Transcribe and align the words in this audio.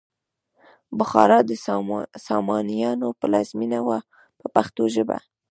بخارا 0.99 1.39
د 1.49 1.51
سامانیانو 2.27 3.07
پلازمینه 3.19 3.79
وه 3.87 3.99
په 4.39 4.45
پښتو 4.55 4.83
ژبه. 4.95 5.17